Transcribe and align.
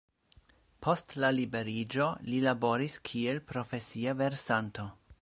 Post 0.85 1.13
la 1.25 1.29
liberiĝo 1.41 2.09
li 2.31 2.41
laboris 2.49 2.99
kiel 3.11 3.45
profesia 3.53 4.21
versanto. 4.25 4.93